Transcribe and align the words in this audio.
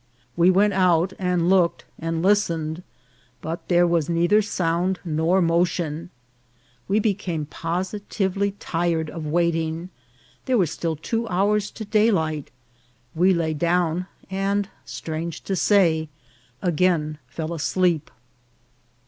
We 0.35 0.49
went 0.49 0.73
out, 0.73 1.13
and 1.19 1.47
looked, 1.47 1.85
and 1.99 2.23
listened; 2.23 2.81
but 3.39 3.67
there 3.67 3.85
was 3.85 4.09
neither 4.09 4.41
sound 4.41 4.99
nor 5.05 5.43
motion. 5.43 6.09
We 6.87 6.97
became 6.97 7.45
positively 7.45 8.53
tired 8.53 9.11
of 9.11 9.27
waiting; 9.27 9.91
there 10.45 10.57
were 10.57 10.65
still 10.65 10.95
two 10.95 11.27
hours 11.27 11.69
to 11.69 11.85
daylight; 11.85 12.49
we 13.13 13.31
lay 13.31 13.53
down, 13.53 14.07
and, 14.31 14.69
strange 14.85 15.41
to 15.43 15.55
say, 15.55 16.09
again 16.63 17.19
fell 17.27 17.53
asleep. 17.53 18.09